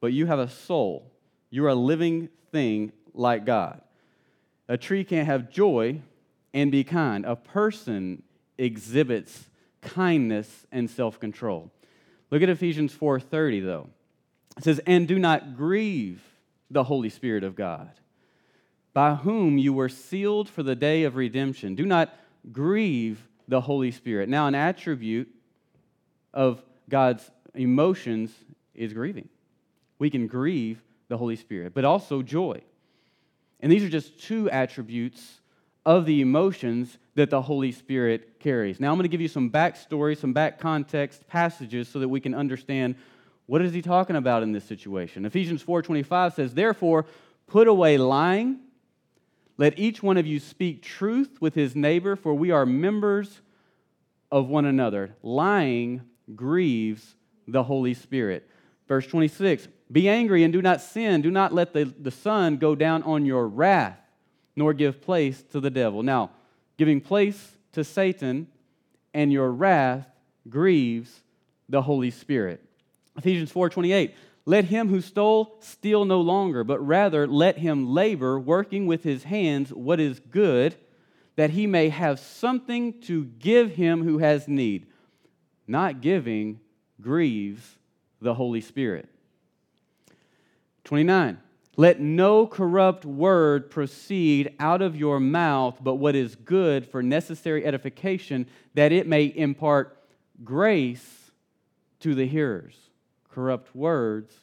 [0.00, 1.10] but you have a soul.
[1.50, 3.80] You're a living thing like God.
[4.68, 6.00] A tree can't have joy
[6.54, 7.24] and be kind.
[7.24, 8.22] A person
[8.56, 9.48] exhibits
[9.80, 11.70] kindness and self-control.
[12.30, 13.88] Look at Ephesians 4:30 though.
[14.56, 16.22] It says, "And do not grieve
[16.70, 17.90] the Holy Spirit of God,
[18.92, 21.74] by whom you were sealed for the day of redemption.
[21.74, 22.14] Do not
[22.52, 25.32] grieve the Holy Spirit." Now an attribute
[26.34, 28.32] of God's emotions
[28.74, 29.28] is grieving.
[29.98, 32.60] We can grieve the Holy Spirit, but also joy.
[33.60, 35.40] And these are just two attributes
[35.84, 38.78] of the emotions that the Holy Spirit carries.
[38.78, 42.20] Now I'm going to give you some backstory, some back context passages so that we
[42.20, 42.94] can understand
[43.46, 45.24] what is he talking about in this situation.
[45.24, 47.06] Ephesians 4:25 says, "Therefore,
[47.46, 48.60] put away lying.
[49.56, 53.40] Let each one of you speak truth with his neighbor, for we are members
[54.30, 56.02] of one another." Lying
[56.34, 57.14] grieves
[57.46, 58.48] the Holy Spirit.
[58.86, 61.22] Verse 26 Be angry and do not sin.
[61.22, 63.98] Do not let the, the sun go down on your wrath,
[64.56, 66.02] nor give place to the devil.
[66.02, 66.30] Now,
[66.76, 68.48] giving place to Satan
[69.14, 70.06] and your wrath
[70.48, 71.22] grieves
[71.68, 72.64] the Holy Spirit.
[73.16, 74.12] Ephesians 4:28
[74.46, 79.24] Let him who stole steal no longer, but rather let him labor, working with his
[79.24, 80.76] hands what is good,
[81.36, 84.86] that he may have something to give him who has need
[85.68, 86.60] not giving
[87.00, 87.76] grieves
[88.20, 89.08] the Holy Spirit.
[90.84, 91.38] 29.
[91.76, 97.64] Let no corrupt word proceed out of your mouth, but what is good for necessary
[97.64, 99.96] edification, that it may impart
[100.42, 101.30] grace
[102.00, 102.74] to the hearers.
[103.30, 104.34] Corrupt words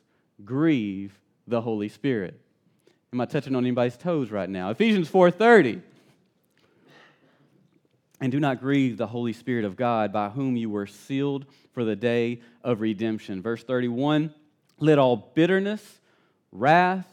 [0.46, 2.40] grieve the Holy Spirit.
[3.12, 4.70] Am I touching on anybody's toes right now?
[4.70, 5.82] Ephesians 4:30
[8.21, 11.84] and do not grieve the Holy Spirit of God, by whom you were sealed for
[11.84, 13.41] the day of redemption.
[13.41, 14.34] Verse 31
[14.80, 15.99] Let all bitterness,
[16.51, 17.08] wrath,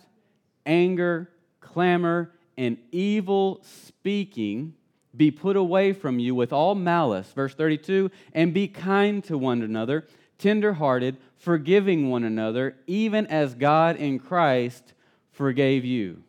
[0.65, 4.75] anger, clamor, and evil speaking
[5.15, 7.31] be put away from you with all malice.
[7.33, 10.07] Verse 32 And be kind to one another,
[10.39, 14.93] tenderhearted, forgiving one another, even as God in Christ
[15.33, 16.23] forgave you.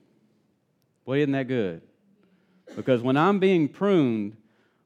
[1.06, 1.82] Boy, isn't that good?
[2.76, 4.38] Because when I'm being pruned,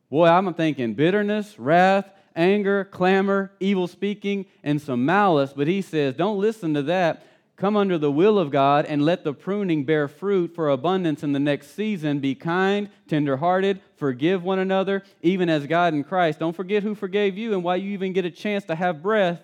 [0.10, 5.54] Boy, I'm thinking bitterness, wrath, anger, clamor, evil speaking, and some malice.
[5.56, 7.26] But he says, don't listen to that.
[7.58, 11.34] Come under the will of God and let the pruning bear fruit for abundance in
[11.34, 12.20] the next season.
[12.20, 16.38] Be kind, tenderhearted, forgive one another, even as God in Christ.
[16.38, 19.42] Don't forget who forgave you and why you even get a chance to have breath.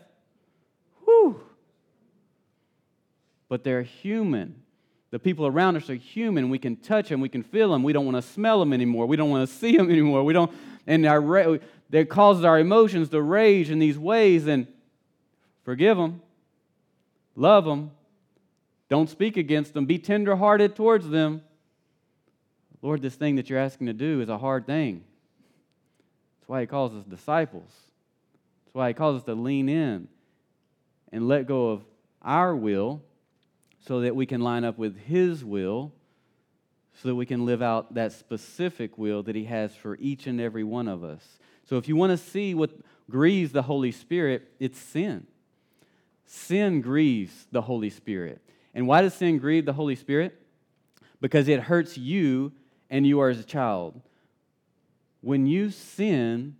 [1.03, 1.41] Whew.
[3.49, 4.62] But they're human.
[5.13, 6.49] The people around us are human.
[6.49, 7.21] We can touch them.
[7.21, 7.83] We can feel them.
[7.83, 9.05] We don't want to smell them anymore.
[9.05, 10.23] We don't want to see them anymore.
[10.23, 10.51] We don't,
[10.87, 11.59] and our,
[11.91, 14.47] that causes our emotions to rage in these ways.
[14.47, 14.65] And
[15.65, 16.23] forgive them,
[17.35, 17.91] love them,
[18.89, 21.43] don't speak against them, be tenderhearted towards them.
[22.81, 25.03] Lord, this thing that you're asking to do is a hard thing.
[26.39, 27.69] That's why He calls us disciples.
[28.65, 30.07] That's why He calls us to lean in
[31.11, 31.83] and let go of
[32.23, 33.03] our will
[33.85, 35.91] so that we can line up with His will,
[37.01, 40.39] so that we can live out that specific will that He has for each and
[40.39, 41.21] every one of us.
[41.65, 42.71] So if you want to see what
[43.09, 45.27] grieves the Holy Spirit, it's sin.
[46.25, 48.41] Sin grieves the Holy Spirit.
[48.73, 50.39] And why does sin grieve the Holy Spirit?
[51.21, 52.51] Because it hurts you
[52.89, 54.01] and you are as a child.
[55.21, 56.55] When you sin,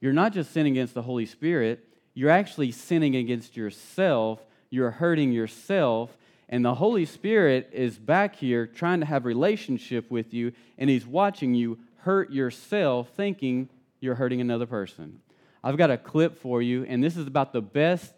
[0.00, 4.44] you're not just sinning against the Holy Spirit, you're actually sinning against yourself.
[4.70, 6.16] You're hurting yourself
[6.52, 11.06] and the Holy Spirit is back here trying to have relationship with you, and He's
[11.06, 15.22] watching you hurt yourself thinking you're hurting another person.
[15.64, 18.12] I've got a clip for you, and this is about the best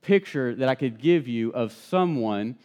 [0.00, 2.56] picture that I could give you of someone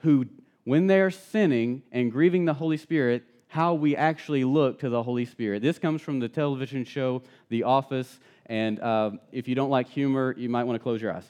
[0.00, 0.24] who,
[0.64, 5.26] when they're sinning and grieving the Holy Spirit, how we actually look to the Holy
[5.26, 5.60] Spirit.
[5.60, 10.34] This comes from the television show The Office, and uh, if you don't like humor,
[10.38, 11.26] you might want to close your eyes.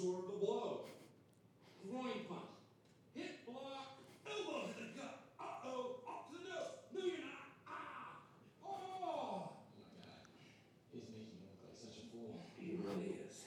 [0.00, 0.86] absorb the blow.
[1.88, 2.56] Groin punch.
[3.14, 3.98] Hip block.
[4.24, 5.26] Elbow to the gut.
[5.40, 6.00] Uh-oh.
[6.08, 6.72] Up to the nose.
[6.94, 7.50] No, you're not.
[7.68, 8.22] Ah.
[8.64, 8.70] Oh.
[8.70, 10.24] Oh my God.
[10.92, 12.46] He's making you look like such a fool.
[12.56, 13.44] He really is.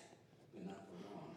[0.54, 1.34] But not for long.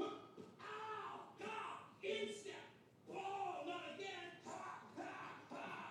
[0.00, 1.30] Ow.
[1.38, 1.76] God.
[2.02, 2.64] Instep.
[3.12, 4.40] Oh, not again.
[4.48, 4.58] Ha,
[4.96, 5.14] ha,
[5.52, 5.84] ha.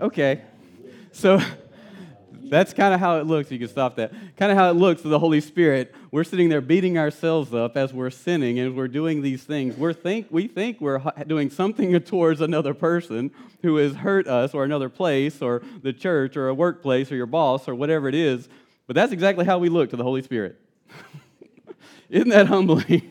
[0.00, 0.42] Okay.
[1.12, 1.40] So
[2.32, 3.50] that's kind of how it looks.
[3.50, 4.12] You can stop that.
[4.36, 5.94] Kind of how it looks to the Holy Spirit.
[6.10, 9.76] We're sitting there beating ourselves up as we're sinning and we're doing these things.
[9.76, 13.30] we think, we think we're doing something towards another person
[13.62, 17.26] who has hurt us or another place or the church or a workplace or your
[17.26, 18.48] boss or whatever it is.
[18.86, 20.60] But that's exactly how we look to the Holy Spirit.
[22.10, 23.10] Isn't that humbling?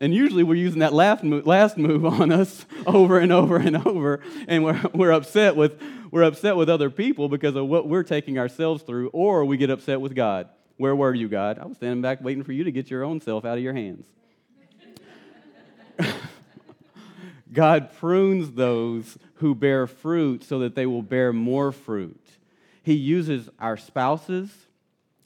[0.00, 3.76] And usually we're using that last move, last move on us over and over and
[3.86, 4.20] over.
[4.48, 5.80] And we're, we're, upset with,
[6.10, 9.70] we're upset with other people because of what we're taking ourselves through, or we get
[9.70, 10.48] upset with God.
[10.76, 11.58] Where were you, God?
[11.58, 13.72] I was standing back waiting for you to get your own self out of your
[13.72, 14.06] hands.
[17.52, 22.20] God prunes those who bear fruit so that they will bear more fruit.
[22.82, 24.50] He uses our spouses,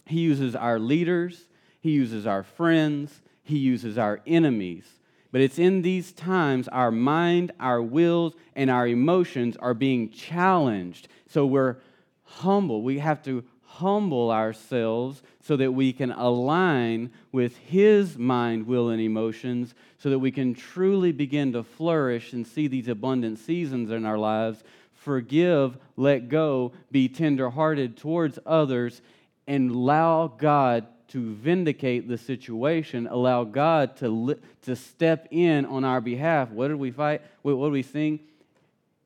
[0.07, 1.47] He uses our leaders,
[1.81, 4.85] He uses our friends, he uses our enemies.
[5.33, 11.09] But it's in these times our mind, our wills, and our emotions are being challenged.
[11.29, 11.77] So we're
[12.25, 12.83] humble.
[12.83, 19.01] We have to humble ourselves so that we can align with His mind, will, and
[19.01, 24.05] emotions so that we can truly begin to flourish and see these abundant seasons in
[24.05, 24.65] our lives.
[24.95, 29.01] Forgive, let go, be tenderhearted towards others,
[29.47, 35.85] and allow God to vindicate the situation, allow God to, li- to step in on
[35.85, 36.51] our behalf.
[36.51, 37.23] What did we fight?
[37.43, 38.21] What, what did we sing?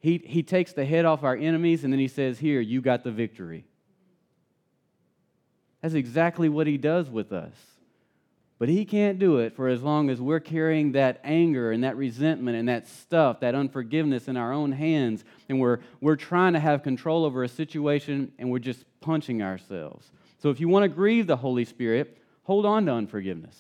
[0.01, 3.05] He, he takes the head off our enemies and then he says, Here, you got
[3.05, 3.65] the victory.
[5.81, 7.55] That's exactly what he does with us.
[8.59, 11.97] But he can't do it for as long as we're carrying that anger and that
[11.97, 16.61] resentment and that stuff, that unforgiveness in our own hands, and we're, we're trying to
[16.61, 20.11] have control over a situation and we're just punching ourselves.
[20.45, 23.59] So if you want to grieve the Holy Spirit, hold on to unforgiveness.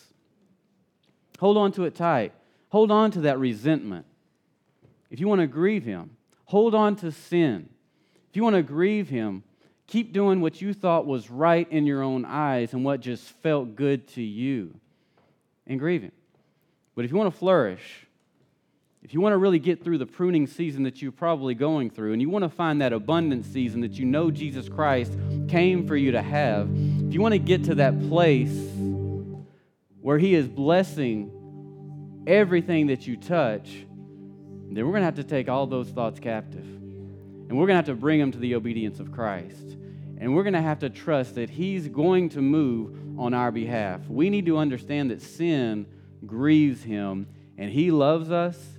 [1.38, 2.34] Hold on to it tight.
[2.68, 4.04] Hold on to that resentment.
[5.10, 6.10] If you want to grieve Him,
[6.44, 7.70] hold on to sin.
[8.28, 9.44] If you want to grieve Him,
[9.86, 13.76] keep doing what you thought was right in your own eyes and what just felt
[13.76, 14.78] good to you
[15.66, 16.12] and grieve Him.
[16.94, 18.03] But if you want to flourish,
[19.04, 22.14] if you want to really get through the pruning season that you're probably going through,
[22.14, 25.12] and you want to find that abundant season that you know Jesus Christ
[25.46, 28.56] came for you to have, if you want to get to that place
[30.00, 33.68] where He is blessing everything that you touch,
[34.70, 36.64] then we're going to have to take all those thoughts captive.
[36.64, 39.76] And we're going to have to bring them to the obedience of Christ.
[40.16, 44.00] And we're going to have to trust that He's going to move on our behalf.
[44.08, 45.84] We need to understand that sin
[46.24, 47.26] grieves Him,
[47.58, 48.73] and He loves us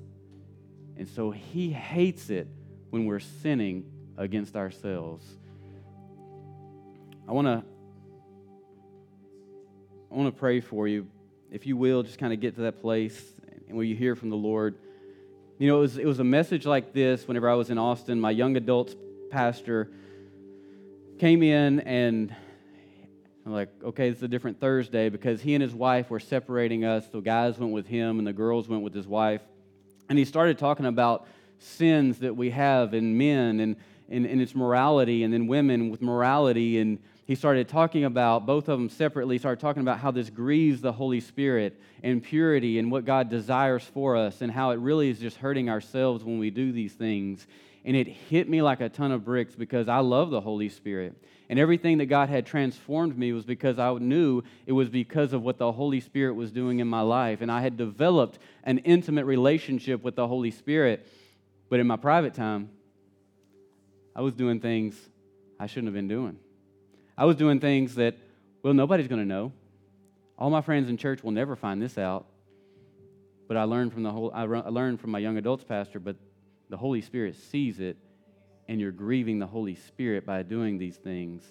[0.97, 2.47] and so he hates it
[2.89, 3.85] when we're sinning
[4.17, 5.25] against ourselves.
[7.27, 7.63] I want to
[10.11, 11.07] I want to pray for you.
[11.51, 13.21] If you will, just kind of get to that place
[13.67, 14.77] and where you hear from the Lord.
[15.57, 18.21] You know, it was, it was a message like this whenever I was in Austin.
[18.21, 18.95] My young adults
[19.29, 19.91] pastor
[21.19, 22.33] came in and
[23.45, 27.05] I'm like, okay, it's a different Thursday because he and his wife were separating us.
[27.07, 29.41] The guys went with him and the girls went with his wife.
[30.09, 31.27] And he started talking about
[31.59, 33.75] sins that we have in men and,
[34.09, 36.79] and, and its morality, and then women with morality.
[36.79, 40.81] And he started talking about, both of them separately, started talking about how this grieves
[40.81, 45.09] the Holy Spirit and purity and what God desires for us, and how it really
[45.09, 47.47] is just hurting ourselves when we do these things.
[47.83, 51.15] And it hit me like a ton of bricks because I love the Holy Spirit.
[51.49, 55.43] And everything that God had transformed me was because I knew it was because of
[55.43, 57.41] what the Holy Spirit was doing in my life.
[57.41, 61.07] And I had developed an intimate relationship with the Holy Spirit.
[61.69, 62.69] But in my private time,
[64.15, 64.97] I was doing things
[65.59, 66.39] I shouldn't have been doing.
[67.17, 68.15] I was doing things that
[68.63, 69.51] Well, nobody's going to know.
[70.37, 72.25] All my friends in church will never find this out.
[73.47, 76.15] But I learned from the whole I learned from my young adults pastor, but
[76.69, 77.97] the Holy Spirit sees it
[78.67, 81.43] and you're grieving the Holy Spirit by doing these things.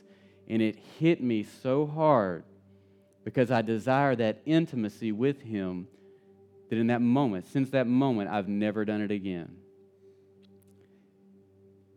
[0.48, 2.44] And it hit me so hard
[3.24, 5.88] because I desire that intimacy with him
[6.68, 9.56] that in that moment, since that moment, I've never done it again.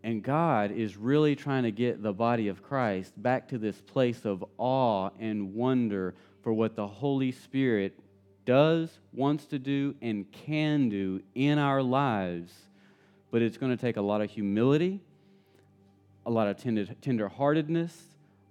[0.03, 4.23] And God is really trying to get the body of Christ back to this place
[4.23, 7.99] of awe and wonder for what the Holy Spirit
[8.45, 12.53] does, wants to do, and can do in our lives.
[13.31, 15.01] But it's going to take a lot of humility,
[16.27, 17.93] a lot of tender, tenderheartedness,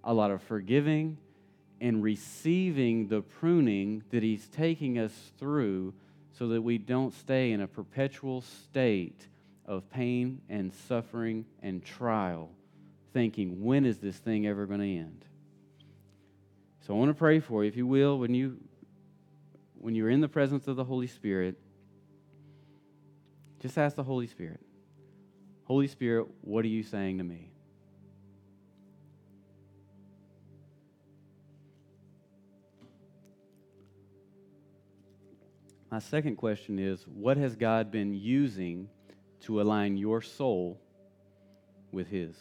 [0.03, 1.15] a lot of forgiving,
[1.79, 5.93] and receiving the pruning that He's taking us through
[6.31, 9.27] so that we don't stay in a perpetual state
[9.67, 12.49] of pain and suffering and trial,
[13.13, 15.23] thinking, when is this thing ever going to end?
[16.81, 18.57] So I want to pray for you, if you will, when you
[19.79, 21.59] when you're in the presence of the Holy Spirit,
[23.59, 24.61] just ask the Holy Spirit,
[25.65, 27.51] Holy Spirit, what are you saying to me?
[35.89, 38.89] My second question is what has God been using
[39.41, 40.81] to align your soul
[41.91, 42.35] with His?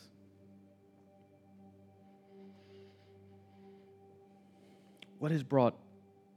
[5.19, 5.77] What has brought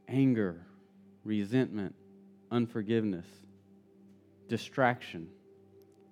[0.07, 0.65] anger,
[1.23, 1.95] resentment,
[2.51, 3.25] unforgiveness,
[4.47, 5.29] distraction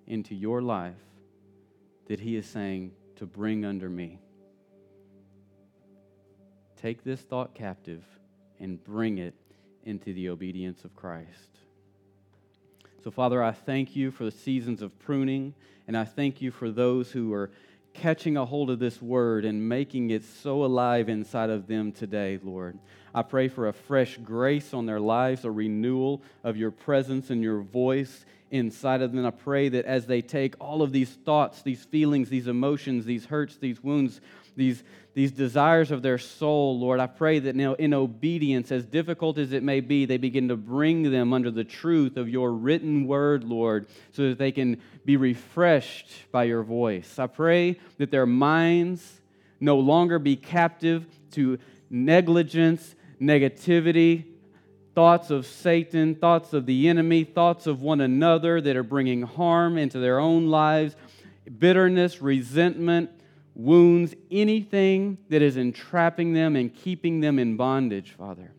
[0.06, 0.94] into your life
[2.08, 4.18] that He is saying to bring under me?
[6.76, 8.04] Take this thought captive
[8.58, 9.34] and bring it
[9.84, 11.48] into the obedience of Christ.
[13.02, 15.54] So, Father, I thank you for the seasons of pruning,
[15.86, 17.50] and I thank you for those who are
[17.94, 22.38] catching a hold of this word and making it so alive inside of them today,
[22.42, 22.78] Lord.
[23.18, 27.42] I pray for a fresh grace on their lives, a renewal of your presence and
[27.42, 29.26] your voice inside of them.
[29.26, 33.24] I pray that as they take all of these thoughts, these feelings, these emotions, these
[33.24, 34.20] hurts, these wounds,
[34.54, 39.36] these, these desires of their soul, Lord, I pray that now in obedience, as difficult
[39.36, 43.08] as it may be, they begin to bring them under the truth of your written
[43.08, 47.18] word, Lord, so that they can be refreshed by your voice.
[47.18, 49.20] I pray that their minds
[49.58, 51.58] no longer be captive to
[51.90, 54.24] negligence, negativity,
[54.94, 59.78] thoughts of Satan, thoughts of the enemy, thoughts of one another that are bringing harm
[59.78, 60.96] into their own lives,
[61.58, 63.10] bitterness, resentment,
[63.54, 68.52] wounds, anything that is entrapping them and keeping them in bondage, Father.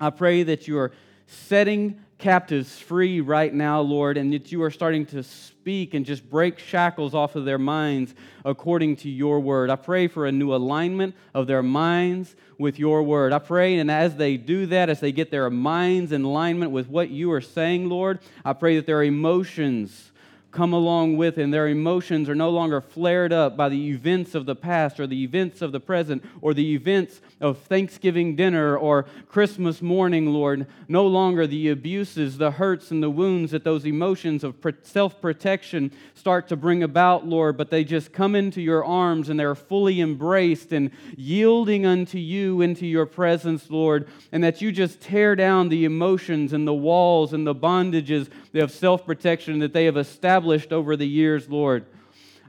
[0.00, 0.92] I pray that you are
[1.26, 6.28] setting captives free right now, Lord, and that you are starting to speak and just
[6.28, 8.14] break shackles off of their minds
[8.44, 9.70] according to your word.
[9.70, 13.32] I pray for a new alignment of their minds with your word.
[13.32, 16.88] I pray, and as they do that, as they get their minds in alignment with
[16.88, 20.10] what you are saying, Lord, I pray that their emotions
[20.50, 24.46] come along with and their emotions are no longer flared up by the events of
[24.46, 29.06] the past or the events of the present or the events of Thanksgiving dinner or
[29.28, 30.66] Christmas morning, Lord.
[30.88, 35.92] No longer the abuses, the hurts, and the wounds that those emotions of self protection
[36.14, 40.00] start to bring about, Lord, but they just come into your arms and they're fully
[40.00, 45.68] embraced and yielding unto you into your presence, Lord, and that you just tear down
[45.68, 50.72] the emotions and the walls and the bondages of self protection that they have established
[50.72, 51.86] over the years, Lord.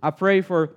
[0.01, 0.71] I pray for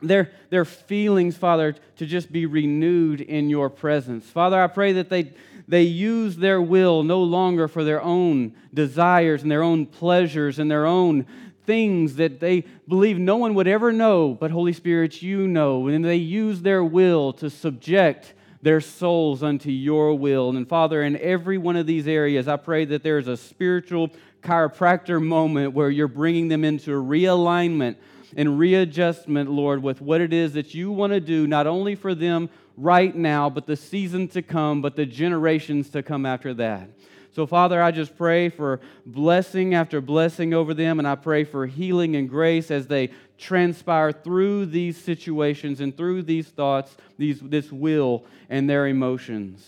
[0.00, 4.24] their, their feelings, Father, to just be renewed in your presence.
[4.26, 5.32] Father, I pray that they,
[5.66, 10.70] they use their will no longer for their own desires and their own pleasures and
[10.70, 11.26] their own
[11.66, 15.86] things that they believe no one would ever know, but Holy Spirit, you know.
[15.88, 18.32] And they use their will to subject
[18.62, 20.50] their souls unto your will.
[20.56, 24.10] And Father, in every one of these areas, I pray that there's a spiritual
[24.42, 27.96] chiropractor moment where you're bringing them into realignment
[28.36, 32.14] and readjustment, Lord, with what it is that you want to do, not only for
[32.14, 36.88] them right now, but the season to come, but the generations to come after that.
[37.34, 41.66] So, Father, I just pray for blessing after blessing over them, and I pray for
[41.66, 47.70] healing and grace as they transpire through these situations and through these thoughts, these, this
[47.70, 49.64] will, and their emotions.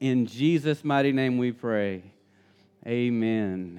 [0.00, 2.02] In Jesus' mighty name we pray.
[2.86, 3.78] Amen.